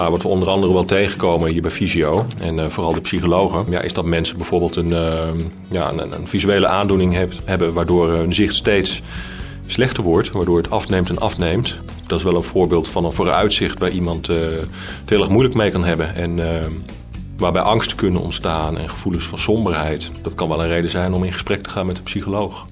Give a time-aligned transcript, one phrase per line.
[0.00, 3.64] Nou, wat we onder andere wel tegenkomen hier bij Visio en uh, vooral de psychologen,
[3.70, 5.28] ja, is dat mensen bijvoorbeeld een, uh,
[5.70, 9.02] ja, een, een, visuele aandoening heb, hebben waardoor hun zicht steeds
[9.66, 11.78] slechter wordt, waardoor het afneemt en afneemt.
[12.06, 14.36] Dat is wel een voorbeeld van een vooruitzicht waar iemand uh,
[15.04, 16.14] heel erg moeilijk mee kan hebben.
[16.14, 16.38] En
[17.36, 20.10] waarbij angsten kunnen ontstaan en gevoelens van somberheid.
[20.22, 22.64] Dat kan wel een reden zijn om in gesprek te gaan met een psycholoog.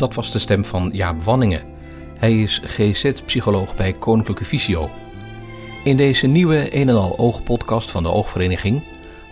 [0.00, 1.62] Dat was de stem van Jaap Wanningen.
[2.18, 4.90] Hij is GZ-psycholoog bij Koninklijke Visio.
[5.84, 8.82] In deze nieuwe een en al oog podcast van de Oogvereniging,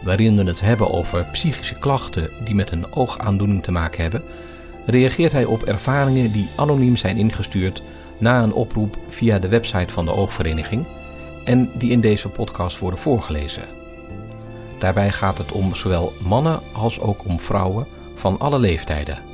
[0.03, 4.23] waarin we het hebben over psychische klachten die met een oogaandoening te maken hebben,
[4.87, 7.83] reageert hij op ervaringen die anoniem zijn ingestuurd
[8.19, 10.85] na een oproep via de website van de Oogvereniging
[11.45, 13.65] en die in deze podcast worden voorgelezen.
[14.79, 19.28] Daarbij gaat het om zowel mannen als ook om vrouwen van alle leeftijden.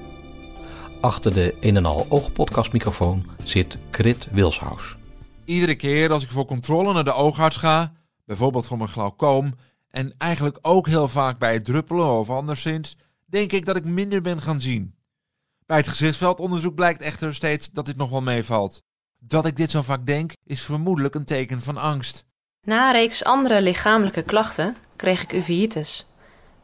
[1.05, 4.97] Achter de een en al oogpodcastmicrofoon zit Krit Wilshaus.
[5.45, 7.93] Iedere keer als ik voor controle naar de oogarts ga,
[8.25, 9.55] bijvoorbeeld voor mijn glaucoom,
[9.91, 14.23] en eigenlijk ook heel vaak bij het druppelen of anderszins, denk ik dat ik minder
[14.23, 14.95] ben gaan zien.
[15.67, 18.83] Bij het gezichtsveldonderzoek blijkt echter steeds dat dit nog wel meevalt.
[19.19, 22.25] Dat ik dit zo vaak denk, is vermoedelijk een teken van angst.
[22.63, 26.07] Na een reeks andere lichamelijke klachten kreeg ik uveitis.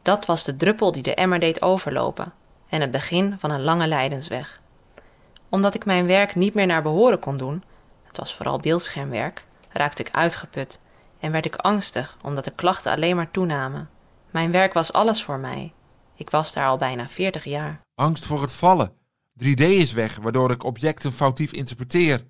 [0.01, 2.33] Dat was de druppel die de emmer deed overlopen
[2.71, 4.61] en het begin van een lange lijdensweg.
[5.49, 7.63] Omdat ik mijn werk niet meer naar behoren kon doen,
[8.03, 10.79] het was vooral beeldschermwerk, raakte ik uitgeput
[11.19, 13.89] en werd ik angstig omdat de klachten alleen maar toenamen.
[14.29, 15.73] Mijn werk was alles voor mij.
[16.15, 17.81] Ik was daar al bijna 40 jaar.
[17.95, 18.93] Angst voor het vallen.
[19.43, 22.25] 3D is weg, waardoor ik objecten foutief interpreteer.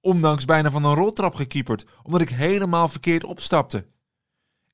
[0.00, 3.86] Ondanks bijna van een roltrap gekieperd, omdat ik helemaal verkeerd opstapte.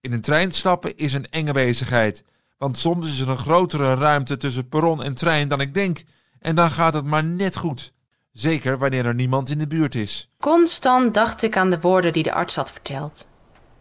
[0.00, 2.24] In een trein stappen is een enge bezigheid,
[2.62, 6.04] want soms is er een grotere ruimte tussen perron en trein dan ik denk,
[6.40, 7.92] en dan gaat het maar net goed.
[8.32, 10.28] Zeker wanneer er niemand in de buurt is.
[10.38, 13.28] Constant dacht ik aan de woorden die de arts had verteld.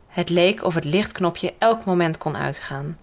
[0.07, 2.97] Het leek of het lichtknopje elk moment kon uitgaan.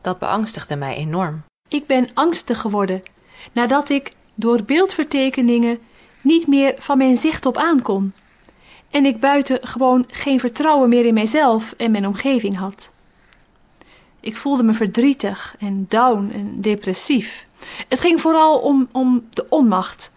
[0.00, 1.44] Dat beangstigde mij enorm.
[1.68, 3.02] Ik ben angstig geworden
[3.52, 5.78] nadat ik door beeldvertekeningen
[6.20, 8.12] niet meer van mijn zicht op aan kon.
[8.90, 12.91] En ik buiten gewoon geen vertrouwen meer in mijzelf en mijn omgeving had.
[14.22, 17.46] Ik voelde me verdrietig en down en depressief.
[17.88, 20.10] Het ging vooral om, om de onmacht,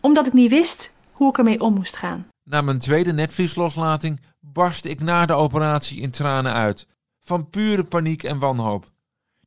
[0.00, 2.26] omdat ik niet wist hoe ik ermee om moest gaan.
[2.44, 6.86] Na mijn tweede netvliesloslating barstte ik na de operatie in tranen uit,
[7.22, 8.90] van pure paniek en wanhoop.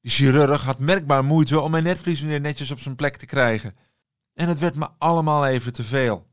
[0.02, 3.76] De chirurg had merkbaar moeite om mijn netvlies weer netjes op zijn plek te krijgen.
[4.34, 6.26] En het werd me allemaal even te veel.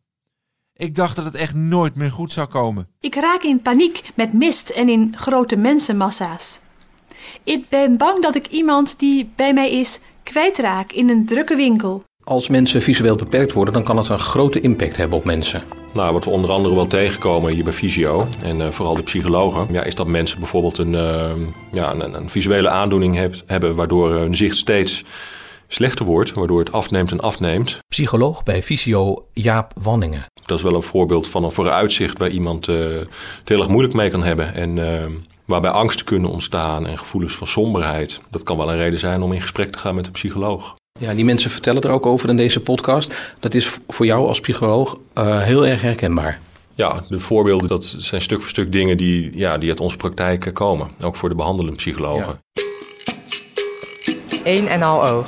[0.72, 2.88] Ik dacht dat het echt nooit meer goed zou komen.
[3.00, 6.60] Ik raak in paniek met mist en in grote mensenmassa's.
[7.44, 12.02] Ik ben bang dat ik iemand die bij mij is kwijtraak in een drukke winkel.
[12.24, 15.62] Als mensen visueel beperkt worden, dan kan het een grote impact hebben op mensen.
[15.92, 19.66] Nou, wat we onder andere wel tegenkomen hier bij Visio en uh, vooral de psychologen,
[19.70, 21.30] ja, is dat mensen bijvoorbeeld een, uh,
[21.72, 25.04] ja, een, een, visuele aandoening heb, hebben waardoor hun zicht steeds
[25.68, 27.78] slechter wordt, waardoor het afneemt en afneemt.
[27.88, 30.26] Psycholoog bij Visio Jaap Wanningen.
[30.44, 32.98] Dat is wel een voorbeeld van een vooruitzicht waar iemand uh,
[33.38, 34.78] het heel erg moeilijk mee kan hebben en
[35.48, 38.20] waarbij angsten kunnen ontstaan en gevoelens van somberheid.
[38.30, 40.74] Dat kan wel een reden zijn om in gesprek te gaan met een psycholoog.
[41.00, 43.14] Ja, die mensen vertellen er ook over in deze podcast.
[43.38, 46.40] Dat is voor jou als psycholoog uh, heel erg herkenbaar.
[46.74, 50.50] Ja, de voorbeelden dat zijn stuk voor stuk dingen die, ja, die uit onze praktijk
[50.52, 50.90] komen.
[51.04, 52.38] Ook voor de behandelende psychologen.
[54.44, 55.26] Eén en al oog.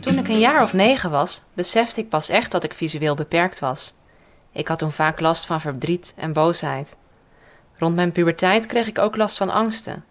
[0.00, 3.58] Toen ik een jaar of negen was, besefte ik pas echt dat ik visueel beperkt
[3.60, 3.94] was.
[4.52, 6.96] Ik had toen vaak last van verdriet en boosheid.
[7.78, 10.04] Rond mijn puberteit kreeg ik ook last van angsten.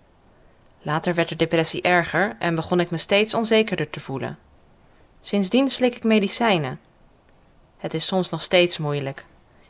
[0.82, 4.38] Later werd de depressie erger en begon ik me steeds onzekerder te voelen.
[5.20, 6.80] Sindsdien slik ik medicijnen.
[7.78, 9.26] Het is soms nog steeds moeilijk.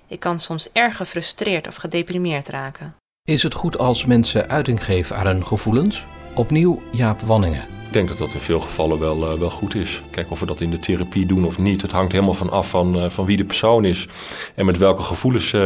[0.07, 2.95] Ik kan soms erg gefrustreerd of gedeprimeerd raken.
[3.23, 6.05] Is het goed als mensen uiting geven aan hun gevoelens?
[6.35, 7.82] Opnieuw Jaap Wanningen.
[7.93, 10.01] Ik denk dat dat in veel gevallen wel, uh, wel goed is.
[10.11, 11.81] Kijk of we dat in de therapie doen of niet.
[11.81, 14.07] Het hangt helemaal van af van, uh, van wie de persoon is.
[14.55, 15.61] En met welke gevoelens uh,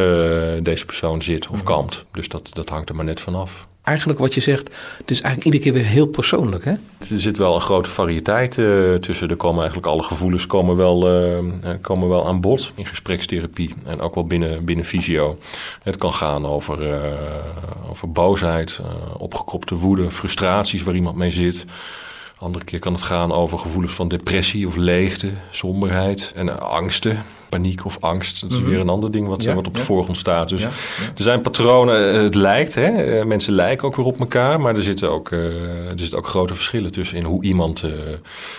[0.63, 2.05] deze persoon zit of kampt.
[2.11, 5.21] Dus dat, dat hangt er maar net van af eigenlijk wat je zegt, het is
[5.21, 6.65] eigenlijk iedere keer weer heel persoonlijk.
[6.65, 6.71] Hè?
[6.71, 9.29] Er zit wel een grote variëteit uh, tussen.
[9.29, 11.39] Er komen eigenlijk alle gevoelens komen wel, uh,
[11.81, 13.73] komen wel aan bod in gesprekstherapie.
[13.85, 15.37] En ook wel binnen, binnen visio.
[15.83, 17.11] Het kan gaan over, uh,
[17.89, 18.81] over boosheid,
[19.17, 21.65] opgekropte woede, frustraties waar iemand mee zit.
[22.39, 27.23] Andere keer kan het gaan over gevoelens van depressie of leegte, somberheid en angsten.
[27.49, 28.41] Paniek of angst.
[28.41, 28.69] Dat is Mhm.
[28.69, 30.49] weer een ander ding wat, Ja, wat op de voorgrond staat.
[30.49, 30.71] Dus er
[31.15, 32.87] zijn patronen, eh, het lijkt, hè?
[32.87, 35.39] eh, mensen lijken ook weer op elkaar, maar er zitten ook, eh,
[35.89, 37.83] er zitten ook grote verschillen tussen in hoe iemand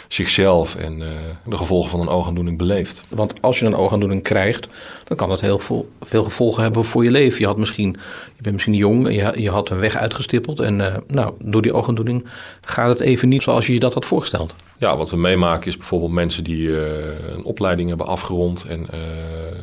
[0.09, 0.99] zichzelf en
[1.45, 3.03] de gevolgen van een oogaandoening beleeft.
[3.09, 4.69] Want als je een oogaandoening krijgt,
[5.05, 7.41] dan kan dat heel veel, veel gevolgen hebben voor je leven.
[7.41, 7.97] Je, had misschien,
[8.37, 10.61] je bent misschien jong, je, je had een weg uitgestippeld.
[10.61, 12.25] En nou, door die oogaandoening
[12.61, 14.55] gaat het even niet zoals je je dat had voorgesteld.
[14.79, 18.99] Ja, wat we meemaken is bijvoorbeeld mensen die eh, een opleiding hebben afgerond en eh,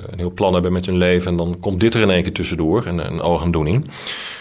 [0.10, 1.32] een heel plan hebben met hun leven.
[1.32, 3.90] En dan komt dit er in één keer tussendoor, een, een oogaandoening.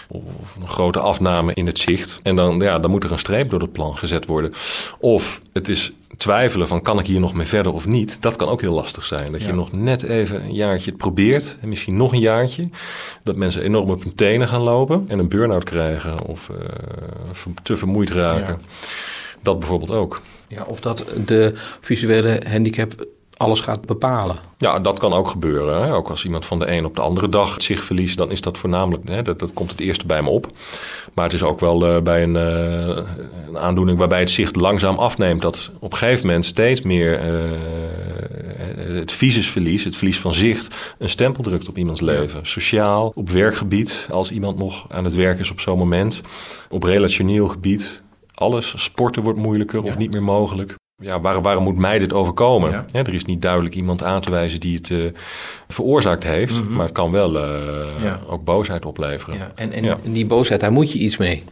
[0.07, 2.19] Of een grote afname in het zicht.
[2.23, 4.53] En dan, ja, dan moet er een streep door het plan gezet worden.
[4.99, 8.21] Of het is twijfelen van kan ik hier nog mee verder of niet.
[8.21, 9.31] Dat kan ook heel lastig zijn.
[9.31, 9.47] Dat Ja.
[9.47, 11.57] je nog net even een jaartje het probeert.
[11.61, 12.69] En misschien nog een jaartje.
[13.23, 15.05] Dat mensen enorm op hun tenen gaan lopen.
[15.07, 16.25] En een burn-out krijgen.
[16.25, 18.61] Of eh, te vermoeid raken.
[19.41, 20.21] Dat bijvoorbeeld ook.
[20.47, 21.51] Ja, of dat de
[21.81, 23.05] visuele handicap
[23.37, 24.37] alles gaat bepalen.
[24.57, 25.83] Ja, dat kan ook gebeuren.
[25.83, 25.93] Hè?
[25.93, 28.41] Ook als iemand van de een op de andere dag het zicht verliest, dan is
[28.41, 30.47] dat voornamelijk, hè, dat, dat komt het eerste bij me op.
[31.13, 33.03] Maar het is ook wel eh, bij een, eh,
[33.47, 37.51] een aandoening waarbij het zicht langzaam afneemt, dat op een gegeven moment steeds meer eh,
[38.95, 42.45] het visusverlies, het verlies van zicht, een stempel drukt op iemands leven.
[42.45, 46.21] Sociaal, op werkgebied, als iemand nog aan het werk is op zo'n moment,
[46.69, 48.03] op relationeel gebied.
[48.35, 50.75] Alles, sporten wordt moeilijker of niet meer mogelijk.
[51.01, 52.71] Ja, waar, waarom moet mij dit overkomen?
[52.71, 52.85] Ja.
[52.91, 54.97] Er is niet duidelijk iemand aan te wijzen die het eh,
[55.67, 56.63] veroorzaakt heeft.
[56.63, 56.73] Mhm.
[56.73, 59.37] Maar het kan wel eh, ook boosheid opleveren.
[59.37, 61.43] Ja, en en die boosheid, daar moet je iets mee.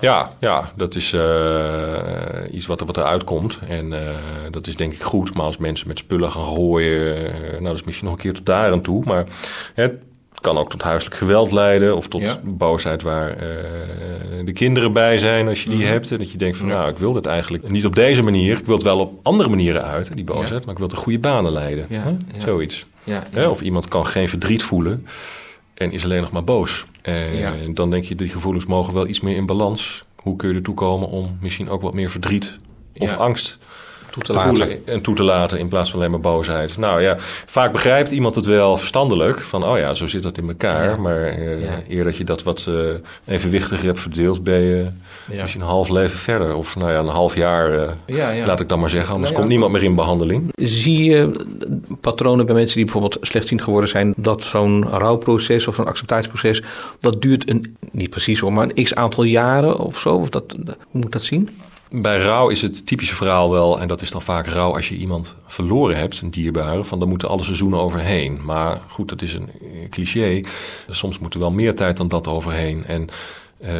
[0.00, 3.58] Ja, ja dat is eh, iets wat, er- wat eruit komt.
[3.68, 3.92] En
[4.50, 5.34] dat is denk ik goed.
[5.34, 7.22] Maar als mensen met spullen gaan gooien...
[7.52, 9.04] nou, dat is misschien nog een keer tot daar aan toe.
[9.04, 9.26] Maar
[9.74, 9.94] het
[10.42, 11.96] kan ook tot huiselijk geweld leiden...
[11.96, 12.40] of tot Ja.
[12.44, 13.36] boosheid waar eh,
[14.44, 15.88] de kinderen bij zijn als je die Mhm.
[15.88, 16.10] hebt.
[16.10, 16.74] En dat je denkt van, Ja.
[16.78, 18.58] nou, ik wil dit eigenlijk niet op deze manier.
[18.58, 20.50] Ik wil het wel op andere manieren uit, die boosheid.
[20.50, 20.58] Ja.
[20.64, 21.86] Maar ik wil de goede banen leiden.
[22.38, 22.86] Zoiets.
[23.50, 25.06] Of iemand kan geen verdriet voelen
[25.74, 26.86] en is alleen nog maar boos.
[27.02, 30.04] En dan denk je, die gevoelens mogen wel iets meer in balans.
[30.16, 32.58] Hoe kun je ertoe komen om misschien ook wat meer verdriet
[32.98, 33.58] of angst
[34.12, 34.86] toe te te laten.
[34.86, 36.76] en toe te laten in plaats van alleen maar boosheid?
[36.76, 37.14] Nou ja,
[37.46, 40.84] vaak begrijpt iemand het wel verstandelijk van, oh ja, zo zit dat in elkaar.
[40.88, 40.96] Ja.
[40.96, 41.82] Maar eh, Ja.
[41.88, 42.74] eer dat je dat wat eh,
[43.34, 44.86] evenwichtiger hebt verdeeld, ben je
[45.30, 45.40] Ja.
[45.40, 46.56] misschien een half leven verder.
[46.56, 47.72] Of nou ja, een half jaar,
[48.06, 49.10] eh, laat ik dan maar zeggen.
[49.12, 50.50] Anders Nou komt niemand meer in behandeling.
[50.54, 51.46] Zie je
[52.00, 56.62] patronen bij mensen die bijvoorbeeld slechtziend geworden zijn, dat zo'n rouwproces of zo'n acceptatieproces,
[57.00, 60.14] dat duurt een, niet precies hoor, maar een x aantal jaren of zo?
[60.14, 61.48] Of dat, hoe moet dat zien?
[61.94, 64.94] Bij rouw is het typische verhaal wel, en dat is dan vaak rouw als je
[64.94, 68.44] iemand verloren hebt, een dierbare, van dan moeten alle seizoenen overheen.
[68.44, 70.40] Maar goed, dat is een eh, cliché.
[70.88, 72.84] Soms moet er wel meer tijd dan dat overheen.
[72.84, 73.08] En
[73.58, 73.70] eh,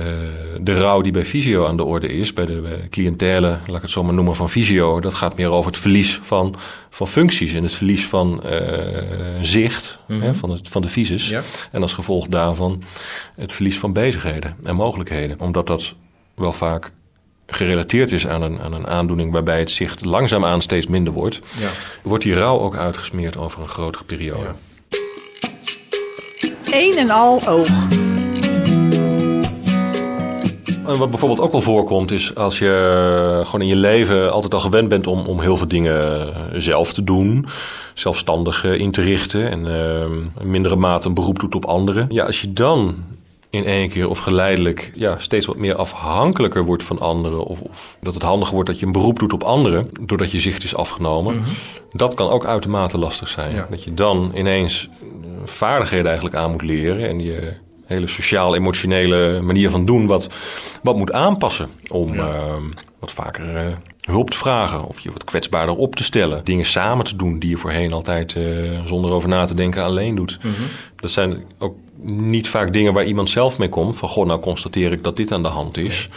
[0.60, 3.82] de rouw die bij fysio aan de orde is, bij de bij cliëntele, laat ik
[3.82, 6.54] het zo maar noemen, van fysio, dat gaat meer over het verlies van,
[6.90, 11.28] van functies en het verlies van eh, zicht, hè, van, het, van de visus.
[11.28, 11.42] Ja.
[11.70, 12.82] En als gevolg daarvan
[13.36, 15.40] het verlies van bezigheden en mogelijkheden.
[15.40, 15.94] Omdat dat
[16.34, 16.92] wel vaak
[17.52, 21.68] gerelateerd is aan een, aan een aandoening waarbij het zicht langzaamaan steeds minder wordt, Ja.
[22.02, 24.44] wordt die rouw ook uitgesmeerd over een grotere periode.
[24.44, 24.98] Ja.
[26.72, 27.68] Een en al oog.
[30.86, 34.60] En wat bijvoorbeeld ook wel voorkomt is als je gewoon in je leven altijd al
[34.60, 37.46] gewend bent om, om heel veel dingen eh, zelf te doen.
[37.94, 40.00] Zelfstandig eh, in te richten en eh,
[40.40, 42.06] in mindere mate een beroep doet op anderen.
[42.10, 42.94] Ja, als je dan
[43.52, 47.44] in één keer of geleidelijk ja, steeds wat meer afhankelijker wordt van anderen.
[47.44, 49.88] Of, of dat het handiger wordt dat je een beroep doet op anderen.
[50.00, 51.42] Doordat je zicht is afgenomen.
[51.90, 53.54] Dat kan ook uitermate lastig zijn.
[53.54, 53.66] Ja.
[53.70, 55.06] Dat je dan ineens eh,
[55.44, 57.08] vaardigheden eigenlijk aan moet leren.
[57.08, 57.52] En je
[57.92, 60.28] hele sociaal-emotionele manier van doen wat,
[60.82, 61.68] wat moet aanpassen.
[61.90, 62.26] Om Ja.
[62.28, 62.54] eh,
[62.98, 63.66] wat vaker eh,
[64.06, 64.84] hulp te vragen.
[64.84, 66.44] Of je wat kwetsbaarder op te stellen.
[66.44, 68.44] Dingen samen te doen die je voorheen altijd eh,
[68.86, 70.38] zonder over na te denken alleen doet.
[70.96, 73.96] Dat zijn ook niet vaak dingen waar iemand zelf mee komt.
[73.96, 76.08] Van, goh, nou constateer ik dat dit aan de hand is.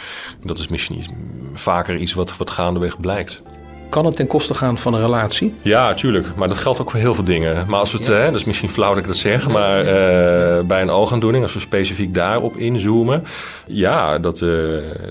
[0.44, 1.08] Dat is misschien iets-
[1.54, 3.42] vaker iets wat, wat gaandeweg blijkt.
[3.88, 5.54] Kan het ten koste gaan van een relatie?
[5.62, 6.34] Ja, tuurlijk.
[6.36, 7.64] Maar dat geldt ook voor heel veel dingen.
[7.68, 10.64] Maar als we het, hè, dat is misschien flauw dat ik dat zeg, maar eh,
[10.64, 13.24] bij een oogaandoening, als we specifiek daarop inzoomen,
[13.66, 14.48] ja, dat, eh,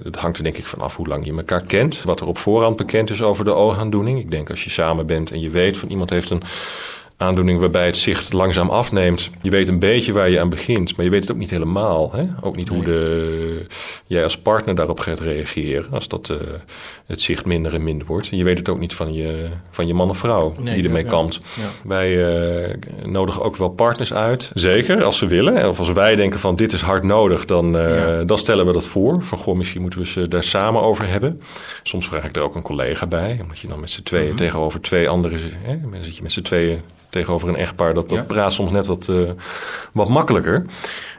[0.03, 2.03] dat hangt er denk ik vanaf hoe lang je elkaar kent.
[2.03, 4.19] Wat er op voorhand bekend is over de oogaandoening.
[4.19, 6.43] Ik denk als je samen bent en je weet van iemand heeft een
[7.17, 9.29] aandoening waarbij het zicht langzaam afneemt.
[9.41, 12.11] Je weet een beetje waar je aan begint, maar je weet het ook niet helemaal.
[12.13, 12.23] Hè?
[12.41, 13.65] Ook niet hoe de,
[14.07, 16.37] jij als partner daarop gaat reageren als dat, eh,
[17.05, 18.29] het zicht minder en minder wordt.
[18.31, 20.83] En je weet het ook niet van je, van je man of vrouw Nee, die
[20.83, 21.35] ermee ja, kampt.
[21.35, 21.87] ja.
[21.87, 22.25] Wij
[22.67, 24.51] eh, nodigen ook wel partners uit.
[24.53, 25.69] Zeker, als ze willen.
[25.69, 28.87] Of als wij denken van dit is hard nodig, dan, eh, dan stellen we dat
[28.87, 29.23] voor.
[29.23, 31.41] Van goh, misschien moeten we ze daar samen over hebben.
[31.83, 33.37] Soms vraag ik er ook een collega bij.
[33.41, 34.37] Omdat je dan met z'n tweeën Mhm.
[34.37, 35.39] tegenover twee anderen...
[35.61, 36.81] Hè, dan zit je met z'n tweeën
[37.19, 38.23] tegenover een echtpaar, dat, dat Ja.
[38.23, 39.29] praat soms net wat, eh,
[39.93, 40.65] wat makkelijker.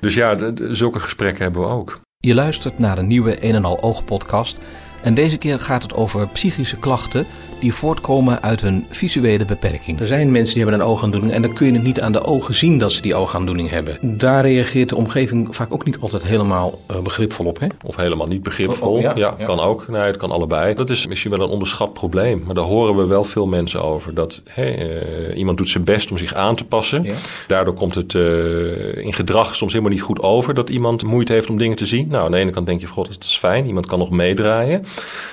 [0.00, 1.98] Dus ja, de- de- zulke gesprekken hebben we ook.
[2.18, 4.56] Je luistert naar een nieuwe Een en Al Oog podcast.
[5.06, 7.26] En deze keer gaat het over psychische klachten
[7.60, 10.00] die voortkomen uit een visuele beperking.
[10.00, 12.24] Er zijn mensen die hebben een oogaandoening en dan kun je het niet aan de
[12.24, 13.98] ogen zien dat ze die oogaandoening hebben.
[14.00, 17.60] Daar reageert de omgeving vaak ook niet altijd helemaal eh, begripvol op.
[17.60, 17.66] Hè?
[17.84, 18.88] Of helemaal niet begripvol.
[18.88, 19.44] Oh, oh, ja, ja, ja.
[19.44, 19.88] kan ook.
[19.88, 20.74] Nee, het kan allebei.
[20.74, 22.42] Dat is misschien wel een onderschat probleem.
[22.46, 24.14] Maar daar horen we wel veel mensen over.
[24.14, 27.02] Dat hè, eh, iemand doet zijn best om zich aan te passen.
[27.02, 27.14] Ja.
[27.46, 30.54] Daardoor komt het eh, in gedrag soms helemaal niet goed over.
[30.54, 32.08] Dat iemand moeite heeft om dingen te zien.
[32.08, 33.66] Nou, aan de ene kant denk je, god, dat is fijn.
[33.66, 34.84] Iemand kan nog meedraaien.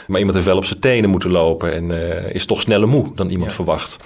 [0.08, 1.74] Maar iemand heeft wel op zijn tenen moeten lopen.
[1.74, 1.92] En
[2.26, 3.56] eh, is toch sneller moe dan iemand Ja.
[3.56, 3.98] verwacht.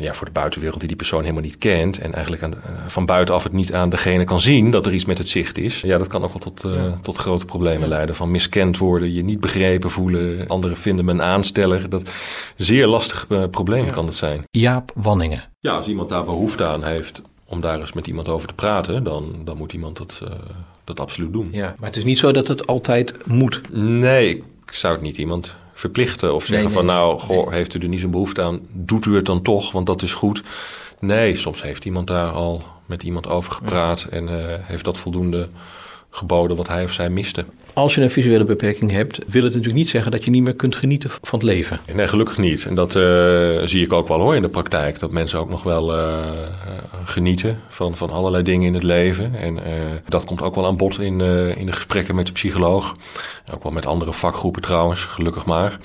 [0.00, 0.12] Ja.
[0.14, 1.98] voor de buitenwereld die die persoon helemaal niet kent.
[1.98, 5.04] En eigenlijk aan, eh, van buitenaf het niet aan degene kan zien dat er iets
[5.04, 5.80] met het zicht is.
[5.80, 8.14] Ja, dat kan ook wel tot, eh, tot grote problemen leiden.
[8.14, 10.48] Van miskend worden, je niet begrepen voelen.
[10.48, 11.88] Anderen vinden me een aansteller.
[11.88, 12.10] Dat
[12.56, 14.42] zeer lastig probleem kan dat zijn.
[14.50, 15.42] Jaap Wanningen.
[15.60, 19.04] Ja, als iemand daar behoefte aan heeft om daar eens met iemand over te praten,
[19.04, 20.20] dan, dan moet iemand dat,
[20.84, 21.48] dat absoluut doen.
[21.50, 23.60] Ja, maar het is niet zo dat het altijd moet.
[23.72, 27.88] Nee, zou het niet iemand verplichten of zeggen Nee, van nou, goh, heeft u er
[27.88, 30.42] niet zo'n behoefte aan, doet u het dan toch, want dat is goed.
[31.00, 35.48] Nee, soms heeft iemand daar al met iemand over gepraat en eh, heeft dat voldoende
[36.10, 37.44] geboden wat hij of zij miste.
[37.74, 40.54] Als je een visuele beperking hebt, wil het natuurlijk niet zeggen dat je niet meer
[40.54, 41.80] kunt genieten van het leven.
[41.94, 42.64] Nee, gelukkig niet.
[42.64, 43.02] En dat eh,
[43.64, 44.98] zie ik ook wel hoor in de praktijk.
[44.98, 46.30] Dat mensen ook nog wel eh,
[47.04, 49.34] genieten van, van allerlei dingen in het leven.
[49.34, 49.58] En
[50.08, 51.20] dat komt ook wel aan bod in,
[51.56, 52.96] in de gesprekken met de psycholoog.
[53.52, 55.78] Ook wel met andere vakgroepen trouwens, gelukkig maar.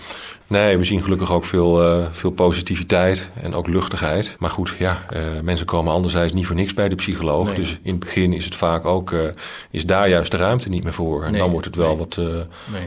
[0.48, 4.36] Nee, we zien gelukkig ook veel, eh, veel positiviteit en ook luchtigheid.
[4.40, 7.46] Maar goed, ja, eh, mensen komen anderzijds niet voor niks bij de psycholoog.
[7.46, 7.56] Nee.
[7.56, 9.20] Dus in het begin is het vaak ook, eh,
[9.70, 11.24] is daar juist de ruimte niet meer voor.
[11.24, 11.98] En Nee, dan wordt het wel nee.
[11.98, 12.20] wat,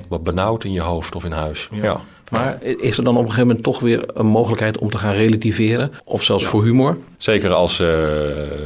[0.08, 1.68] wat benauwd in je hoofd of in huis.
[1.70, 2.00] ja.
[2.32, 5.12] Maar is er dan op een gegeven moment toch weer een mogelijkheid om te gaan
[5.14, 5.92] relativeren?
[6.04, 6.96] Of zelfs voor humor?
[7.16, 7.88] Zeker als eh,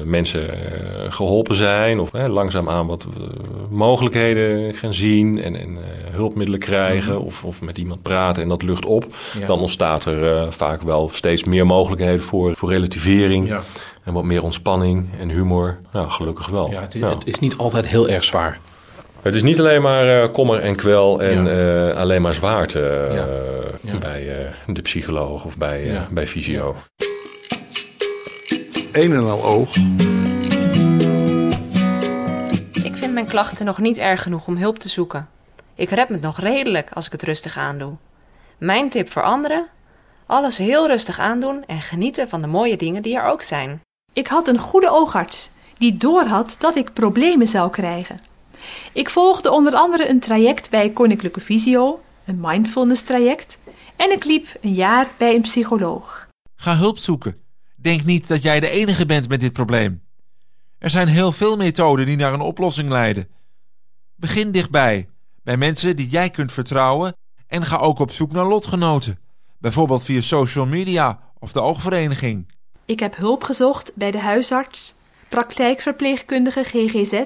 [0.05, 3.23] mensen eh, geholpen zijn of eh, langzaamaan wat eh,
[3.71, 5.79] mogelijkheden gaan zien en, en
[6.11, 9.41] hulpmiddelen krijgen of, of met iemand praten en dat lucht op, Mhm.
[9.41, 9.47] Ja.
[9.47, 13.63] dan ontstaat er vaak wel steeds meer mogelijkheden voor, voor relativering Ja.
[14.05, 15.79] en wat meer ontspanning en humor.
[15.93, 16.71] Nou, gelukkig wel.
[16.71, 18.61] Ja, het, is, het is niet altijd heel erg zwaar.
[19.27, 21.89] Het is niet alleen maar eh, kommer en kwel en Ja.
[21.91, 23.27] eh, alleen maar zwaarte eh, Ja.
[23.93, 23.99] Ja.
[23.99, 26.77] bij eh, de psycholoog of bij, eh, bij fysio.
[28.93, 29.75] Een en al oog.
[32.85, 35.29] Ik vind mijn klachten nog niet erg genoeg om hulp te zoeken.
[35.75, 37.93] Ik red me nog redelijk als ik het rustig aandoe.
[38.59, 39.67] Mijn tip voor anderen?
[40.27, 43.81] Alles heel rustig aandoen en genieten van de mooie dingen die er ook zijn.
[44.13, 48.21] Ik had een goede oogarts die doorhad dat ik problemen zou krijgen.
[48.93, 53.59] Ik volgde onder andere een traject bij Koninklijke Visio, een mindfulness traject,
[53.97, 56.29] en ik liep een jaar bij een psycholoog.
[56.57, 57.41] Ga hulp zoeken.
[57.77, 60.03] Denk niet dat jij de enige bent met dit probleem.
[60.79, 63.29] Er zijn heel veel methoden die naar een oplossing leiden.
[64.17, 65.09] Begin dichtbij,
[65.43, 69.19] bij mensen die jij kunt vertrouwen en ga ook op zoek naar lotgenoten.
[69.59, 72.53] Bijvoorbeeld via social media of de oogvereniging.
[72.85, 74.95] Ik heb hulp gezocht bij de huisarts,
[75.29, 77.23] praktijkverpleegkundige GGZ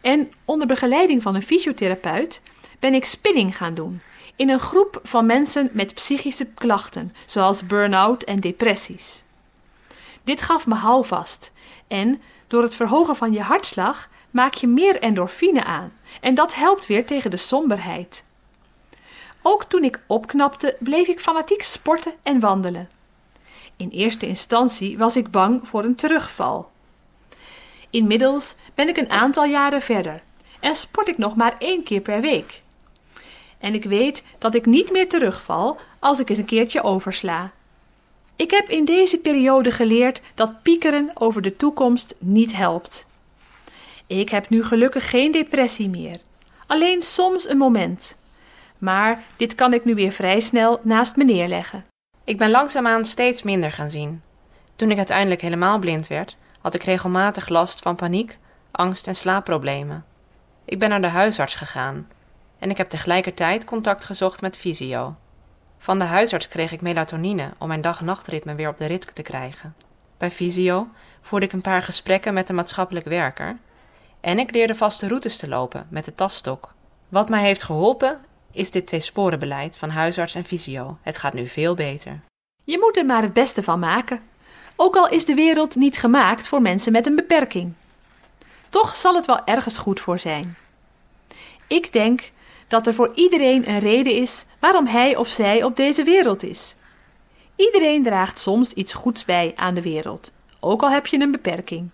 [0.00, 2.40] en onder begeleiding van een fysiotherapeut
[2.78, 4.00] ben ik spinning gaan doen
[4.40, 9.22] in een groep van mensen met psychische klachten, zoals burn-out en depressies.
[10.24, 11.52] Dit gaf me houvast
[11.88, 16.86] en door het verhogen van je hartslag maak je meer endorfine aan en dat helpt
[16.86, 18.24] weer tegen de somberheid.
[19.42, 22.88] Ook toen ik opknapte, bleef ik fanatiek sporten en wandelen.
[23.76, 26.69] In eerste instantie was ik bang voor een terugval.
[27.90, 30.20] Inmiddels ben ik een aantal jaren verder
[30.60, 32.60] en sport ik nog maar één keer per week.
[33.58, 37.50] En ik weet dat ik niet meer terugval als ik eens een keertje oversla.
[38.36, 43.06] Ik heb in deze periode geleerd dat piekeren over de toekomst niet helpt.
[44.06, 46.20] Ik heb nu gelukkig geen depressie meer,
[46.66, 48.16] alleen soms een moment.
[48.78, 51.84] Maar dit kan ik nu weer vrij snel naast me neerleggen.
[52.24, 54.22] Ik ben langzaamaan steeds minder gaan zien.
[54.76, 58.38] Toen ik uiteindelijk helemaal blind werd, had ik regelmatig last van paniek,
[58.70, 60.04] angst en slaapproblemen.
[60.64, 62.08] Ik ben naar de huisarts gegaan
[62.58, 65.16] en ik heb tegelijkertijd contact gezocht met fysio.
[65.78, 69.74] Van de huisarts kreeg ik melatonine om mijn dag-nachtritme weer op de rit te krijgen.
[70.16, 70.88] Bij fysio
[71.20, 73.58] voerde ik een paar gesprekken met een maatschappelijk werker
[74.20, 76.74] en ik leerde vaste routes te lopen met de taststok.
[77.08, 78.20] Wat mij heeft geholpen
[78.52, 80.98] is dit tweesporenbeleid van huisarts en fysio.
[81.02, 82.20] Het gaat nu veel beter.
[82.64, 84.20] Je moet er maar het beste van maken.
[84.82, 87.72] Ook al is de wereld niet gemaakt voor mensen met een beperking.
[88.68, 90.56] Toch zal het wel ergens goed voor zijn.
[91.66, 92.30] Ik denk
[92.68, 96.74] dat er voor iedereen een reden is waarom hij of zij op deze wereld is.
[97.56, 101.90] Iedereen draagt soms iets goeds bij aan de wereld, ook al heb je een beperking.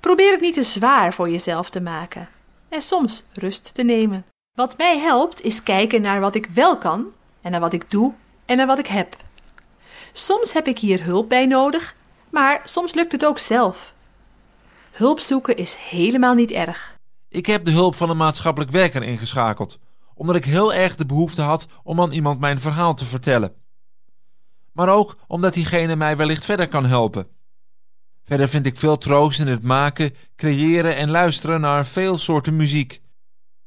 [0.00, 2.28] Probeer het niet te zwaar voor jezelf te maken
[2.68, 4.24] en soms rust te nemen.
[4.54, 7.06] Wat mij helpt is kijken naar wat ik wel kan
[7.40, 8.12] en naar wat ik doe
[8.44, 9.16] en naar wat ik heb.
[10.18, 11.94] Soms heb ik hier hulp bij nodig,
[12.30, 13.94] maar soms lukt het ook zelf.
[14.90, 16.96] Hulp zoeken is helemaal niet erg.
[17.28, 19.78] Ik heb de hulp van een maatschappelijk werker ingeschakeld,
[20.14, 23.54] omdat ik heel erg de behoefte had om aan iemand mijn verhaal te vertellen.
[24.72, 27.26] Maar ook omdat diegene mij wellicht verder kan helpen.
[28.24, 33.00] Verder vind ik veel troost in het maken, creëren en luisteren naar veel soorten muziek.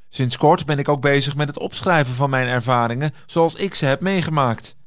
[0.09, 3.85] Sinds kort ben ik ook bezig met het opschrijven van mijn ervaringen zoals ik ze
[3.85, 4.79] heb meegemaakt.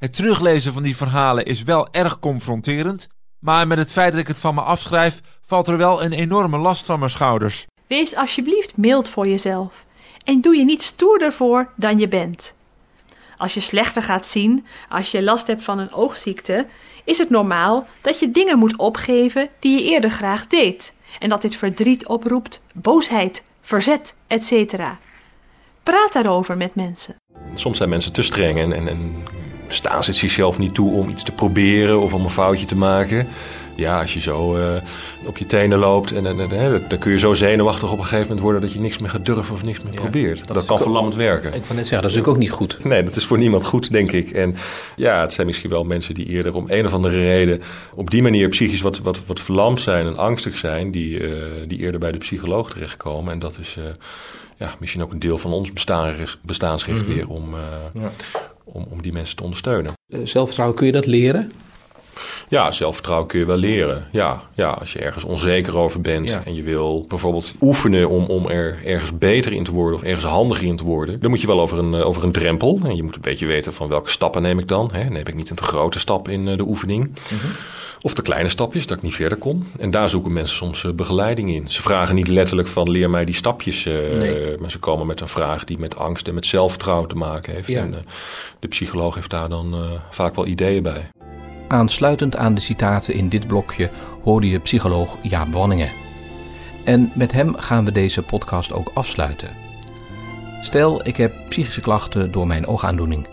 [0.00, 4.26] Het teruglezen van die verhalen is wel erg confronterend, maar met het feit dat ik
[4.26, 7.66] het van me afschrijf, valt er wel een enorme last van mijn schouders.
[7.86, 9.84] Wees alsjeblieft mild voor jezelf
[10.24, 12.54] en doe je niet stoerder voor dan je bent.
[13.36, 16.66] Als je slechter gaat zien, als je last hebt van een oogziekte,
[17.04, 21.42] is het normaal dat je dingen moet opgeven die je eerder graag deed en dat
[21.42, 24.74] dit verdriet oproept, boosheid, verzet, etc.
[25.82, 27.16] Praat daarover met mensen.
[27.54, 29.24] Soms zijn mensen te streng en, en, en
[29.74, 32.76] staan ze het zichzelf niet toe om iets te proberen of om een foutje te
[32.76, 33.26] maken.
[33.74, 34.64] Ja, als je zo uh,
[35.26, 38.22] op je tenen loopt, en, en, en, dan kun je zo zenuwachtig op een gegeven
[38.22, 40.46] moment worden dat je niks meer gaat durven of niks meer Ja, probeert.
[40.46, 41.54] Dat, dat kan is- verlammend werken.
[41.54, 42.84] Ik van net zeggen, dat is natuurlijk ook niet goed.
[42.84, 44.30] Nee, dat is voor niemand goed, denk ik.
[44.30, 44.54] En
[44.96, 47.60] ja, het zijn misschien wel mensen die eerder om een of andere reden
[47.94, 51.78] op die manier psychisch wat, wat, wat verlamd zijn en angstig zijn, die, eh, die
[51.78, 53.32] eerder bij de psycholoog terechtkomen.
[53.32, 53.84] En dat is eh,
[54.56, 58.10] ja, misschien ook een deel van ons bestaan, bestaansrecht weer om, eh, Ja.
[58.72, 59.92] Om, om die mensen te ondersteunen.
[60.08, 61.50] Eh, Zelfvertrouwen, kun je dat leren?
[62.48, 64.06] Ja, zelfvertrouwen kun je wel leren.
[64.12, 66.42] Ja, ja als je ergens onzeker over bent Ja.
[66.44, 70.24] en je wil bijvoorbeeld oefenen om, om er ergens beter in te worden of ergens
[70.24, 72.78] handiger in te worden, dan moet je wel over een, eh, over een drempel.
[72.84, 74.88] En je moet een beetje weten van welke stappen neem ik dan.
[74.92, 75.04] Hè?
[75.04, 77.10] Neem ik niet een te grote stap in eh, de oefening.
[78.02, 79.62] Of de kleine stapjes, dat ik niet verder kom.
[79.78, 81.70] En daar zoeken mensen soms eh, begeleiding in.
[81.70, 83.86] Ze vragen niet letterlijk van leer mij die stapjes.
[83.86, 84.58] eh, Nee.
[84.58, 87.68] Maar ze komen met een vraag die met angst en met zelfvertrouwen te maken heeft.
[87.68, 87.80] Ja.
[87.80, 88.00] En eh,
[88.58, 89.74] de psycholoog heeft daar dan
[90.10, 91.08] vaak wel ideeën bij.
[91.68, 93.90] Aansluitend aan de citaten in dit blokje
[94.22, 95.90] hoorde je psycholoog Jaap Wanningen.
[96.84, 99.48] En met hem gaan we deze podcast ook afsluiten.
[100.62, 103.26] Stel, ik heb psychische klachten door mijn oogaandoening.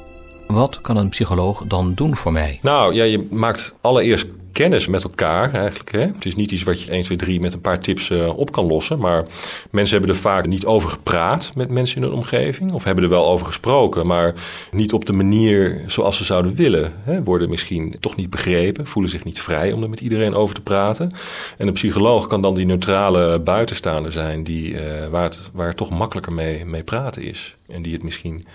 [0.47, 2.59] Wat kan een psycholoog dan doen voor mij?
[2.61, 5.91] Nou ja, je maakt allereerst kennis met elkaar eigenlijk.
[5.91, 5.99] Hè?
[5.99, 8.51] Het is niet iets wat je 1, 2, 3 met een paar tips eh, op
[8.51, 8.99] kan lossen.
[8.99, 9.25] Maar
[9.71, 12.71] mensen hebben er vaak niet over gepraat met mensen in hun omgeving.
[12.71, 14.33] Of hebben er wel over gesproken, maar
[14.71, 16.93] niet op de manier zoals ze zouden willen.
[17.03, 17.23] Hè?
[17.23, 20.61] Worden misschien toch niet begrepen, voelen zich niet vrij om er met iedereen over te
[20.61, 21.11] praten.
[21.57, 25.89] En een psycholoog kan dan die neutrale buitenstaander zijn die, eh, waar, het, waar toch
[25.89, 27.55] makkelijker mee, mee praten is.
[27.67, 28.45] En die het misschien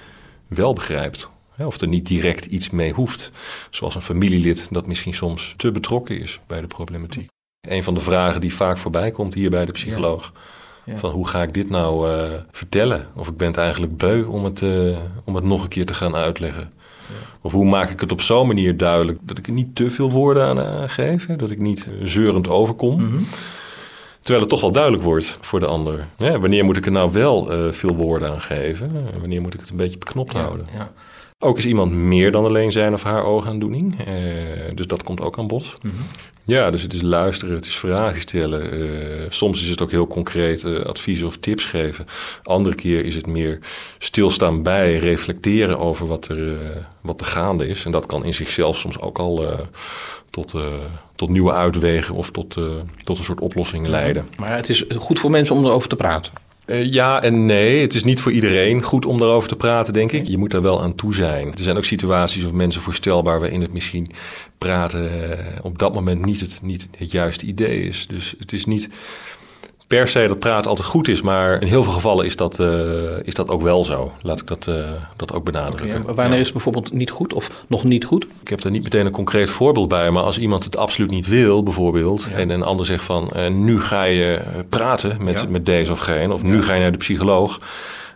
[0.49, 1.31] wel begrijpt.
[1.59, 3.31] Of er niet direct iets mee hoeft.
[3.71, 7.29] Zoals een familielid dat misschien soms te betrokken is bij de problematiek.
[7.69, 10.33] Een van de vragen die vaak voorbij komt hier bij de psycholoog.
[10.85, 10.99] Ja.
[10.99, 13.07] Van hoe ga ik dit nou eh, vertellen?
[13.15, 15.95] Of ik ben het eigenlijk beu om het, eh, om het nog een keer te
[15.95, 16.73] gaan uitleggen.
[17.41, 20.11] Of hoe maak ik het op zo'n manier duidelijk dat ik er niet te veel
[20.11, 21.27] woorden aan eh, geef.
[21.27, 21.37] hè?
[21.37, 23.03] Dat ik niet zeurend overkom.
[23.03, 23.23] Mhm.
[24.19, 26.07] Terwijl het toch wel duidelijk wordt voor de ander.
[26.17, 28.91] Wanneer moet ik er nou wel veel woorden aan geven?
[29.12, 30.67] En wanneer moet ik het een beetje beknopt houden?
[30.75, 30.93] Ja.
[31.45, 34.05] Ook is iemand meer dan alleen zijn of haar oogaandoening.
[34.07, 34.15] Eh,
[34.75, 35.79] dus dat komt ook aan bod.
[36.45, 38.73] Ja, dus het is luisteren, het is vragen stellen.
[38.73, 42.07] Eh, soms is het ook heel concreet eh, adviezen of tips geven.
[42.43, 43.59] Andere keer is het meer
[43.99, 46.59] stilstaan bij, reflecteren over wat er,
[47.01, 47.85] wat er gaande is.
[47.85, 49.47] En dat kan in zichzelf soms ook al
[50.31, 50.55] tot,
[51.15, 52.57] tot nieuwe uitwegen of tot,
[53.05, 54.29] tot een soort oplossing leiden.
[54.39, 56.33] Maar het is goed voor mensen om erover te praten.
[56.73, 57.81] Eh, ja en nee.
[57.81, 60.27] Het is niet voor iedereen goed om daarover te praten, denk ik.
[60.27, 61.49] Je moet daar wel aan toe zijn.
[61.49, 64.07] Er zijn ook situaties of mensen voorstelbaar waarin het misschien
[64.59, 68.07] praten eh, op dat moment niet het, niet het juiste idee is.
[68.07, 68.89] Dus het is niet
[69.97, 72.67] per se dat praten altijd goed is, maar in heel veel gevallen is dat, eh,
[73.23, 74.13] is dat ook wel zo.
[74.23, 74.75] Laat ik dat, eh,
[75.17, 76.03] dat ook benadrukken.
[76.07, 78.27] Ja, wanneer is het bijvoorbeeld niet goed of nog niet goed?
[78.43, 81.27] Ik heb er niet meteen een concreet voorbeeld bij, maar als iemand het absoluut niet
[81.27, 85.47] wil, bijvoorbeeld, en een ander zegt van eh, nu ga je praten met, Ja.
[85.49, 87.61] met deze of geen, of nu ga je naar de psycholoog,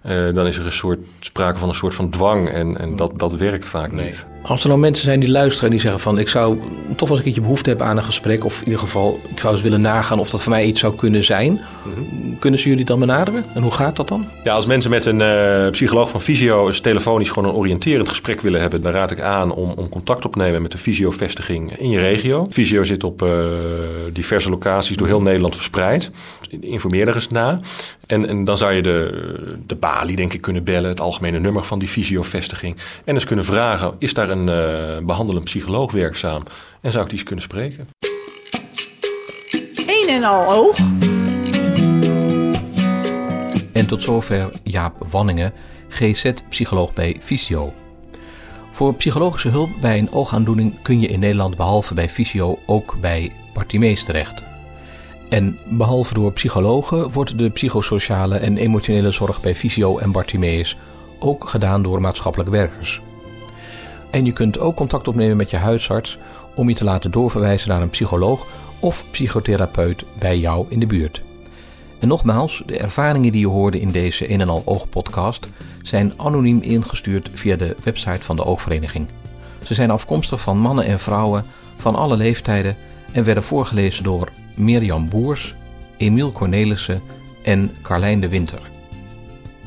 [0.06, 3.12] eh, dan is er een soort sprake van een soort van dwang en, en dat,
[3.18, 4.26] dat werkt vaak niet.
[4.42, 6.18] Als er nou mensen zijn die luisteren en die zeggen van...
[6.18, 8.44] ik zou toch wel eens een keertje behoefte hebben aan een gesprek...
[8.44, 10.94] of in ieder geval, ik zou eens willen nagaan of dat voor mij iets zou
[10.94, 11.60] kunnen zijn...
[12.38, 13.44] kunnen ze jullie dan benaderen?
[13.54, 14.26] En hoe gaat dat dan?
[14.44, 18.40] Ja, als mensen met een eh, psycholoog van Visio eens telefonisch gewoon een oriënterend gesprek
[18.40, 21.78] willen hebben, dan raad ik aan om, om contact op te nemen met de Visio-vestiging
[21.78, 22.46] in je regio.
[22.50, 23.30] Visio zit op eh,
[24.12, 26.10] diverse locaties door heel Nederland verspreid.
[26.60, 27.60] Informeer er eens na.
[28.06, 29.22] En, en dan zou je de,
[29.66, 32.76] de balie, denk ik, kunnen bellen, het algemene nummer van die Visio-vestiging.
[33.04, 36.42] En eens kunnen vragen: is daar een eh, behandelend psycholoog werkzaam?
[36.80, 37.88] En zou ik die eens kunnen spreken?
[39.86, 40.76] een en al oog.
[43.72, 45.52] En tot zover Jaap Wanningen,
[45.88, 47.72] GZ-psycholoog bij Visio.
[48.72, 53.32] Voor psychologische hulp bij een oogaandoening kun je in Nederland behalve bij Visio ook bij
[53.54, 54.55] Bartimees terecht.
[55.28, 60.76] En behalve door psychologen wordt de psychosociale en emotionele zorg bij Visio en Bartimeus
[61.18, 63.00] ook gedaan door maatschappelijk werkers.
[64.10, 66.18] En je kunt ook contact opnemen met je huisarts
[66.54, 68.46] om je te laten doorverwijzen naar een psycholoog
[68.80, 71.22] of psychotherapeut bij jou in de buurt.
[71.98, 75.48] En nogmaals, de ervaringen die je hoorde in deze een en al oog podcast
[75.82, 79.06] zijn anoniem ingestuurd via de website van de oogvereniging.
[79.64, 81.44] Ze zijn afkomstig van mannen en vrouwen
[81.76, 82.76] van alle leeftijden
[83.12, 85.54] en werden voorgelezen door Mirjam Boers,
[85.96, 87.02] Emiel Cornelissen
[87.42, 88.60] en Carlijn de Winter.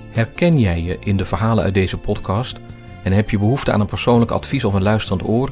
[0.10, 2.60] Herken jij je in de verhalen uit deze podcast
[3.04, 5.52] en heb je behoefte aan een persoonlijk advies of een luisterend oor?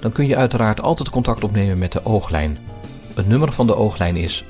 [0.00, 2.58] Dan kun je uiteraard altijd contact opnemen met de Ooglijn.
[3.14, 4.44] Het nummer van de Ooglijn is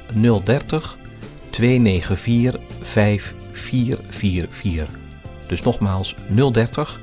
[0.45, 0.99] 030
[1.51, 4.89] 294 5444.
[5.47, 6.17] Dus nogmaals
[6.53, 7.01] 030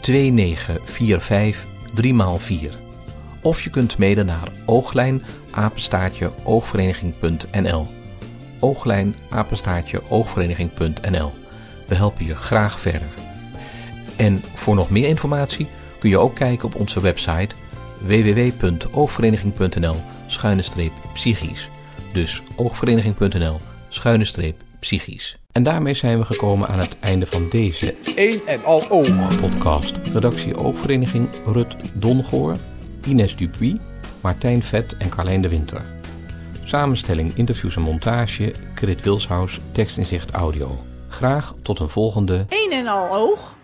[0.00, 1.66] 2945
[2.02, 2.87] 3x4.
[3.42, 7.86] Of je kunt mede naar ooglijn apenstaartje oogvereniging.nl.
[8.60, 11.30] Ooglijn apenstaartje oogvereniging.nl.
[11.86, 13.08] We helpen je graag verder.
[14.16, 15.66] En voor nog meer informatie
[15.98, 17.54] kun je ook kijken op onze website
[18.00, 19.96] www.oogvereniging.nl
[20.26, 21.68] schuine streep psychisch.
[22.12, 23.56] Dus oogvereniging.nl
[23.88, 25.38] schuine streep psychisch.
[25.52, 29.40] En daarmee zijn we gekomen aan het einde van deze Een en al oog.
[29.40, 29.96] podcast.
[30.12, 32.56] Redactie Oogvereniging Rut Dongoor,
[33.08, 33.80] Ines Dupuy,
[34.20, 35.82] Martijn Vet en Carlijn de Winter.
[36.64, 40.78] Samenstelling, interviews en montage, Krit Wilshuis, tekst in zicht audio.
[41.08, 43.56] Graag tot een volgende Een en al oog.